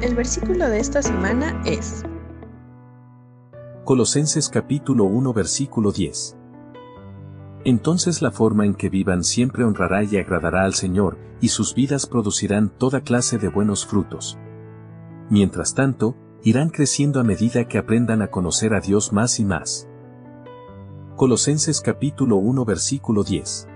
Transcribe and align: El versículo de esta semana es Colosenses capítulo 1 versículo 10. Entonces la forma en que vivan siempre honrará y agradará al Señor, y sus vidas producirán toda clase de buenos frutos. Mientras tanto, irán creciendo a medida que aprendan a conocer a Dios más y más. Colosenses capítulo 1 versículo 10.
El 0.00 0.14
versículo 0.14 0.68
de 0.68 0.78
esta 0.78 1.02
semana 1.02 1.60
es 1.66 2.04
Colosenses 3.84 4.48
capítulo 4.48 5.02
1 5.06 5.32
versículo 5.32 5.90
10. 5.90 6.36
Entonces 7.64 8.22
la 8.22 8.30
forma 8.30 8.64
en 8.64 8.74
que 8.74 8.90
vivan 8.90 9.24
siempre 9.24 9.64
honrará 9.64 10.04
y 10.04 10.16
agradará 10.16 10.62
al 10.62 10.74
Señor, 10.74 11.18
y 11.40 11.48
sus 11.48 11.74
vidas 11.74 12.06
producirán 12.06 12.68
toda 12.68 13.00
clase 13.00 13.38
de 13.38 13.48
buenos 13.48 13.86
frutos. 13.86 14.38
Mientras 15.30 15.74
tanto, 15.74 16.14
irán 16.44 16.70
creciendo 16.70 17.18
a 17.18 17.24
medida 17.24 17.66
que 17.66 17.78
aprendan 17.78 18.22
a 18.22 18.30
conocer 18.30 18.74
a 18.74 18.80
Dios 18.80 19.12
más 19.12 19.40
y 19.40 19.44
más. 19.44 19.88
Colosenses 21.16 21.80
capítulo 21.80 22.36
1 22.36 22.64
versículo 22.64 23.24
10. 23.24 23.66